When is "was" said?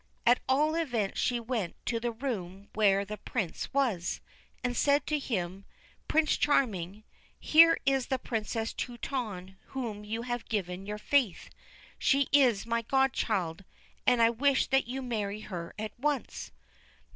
3.71-4.19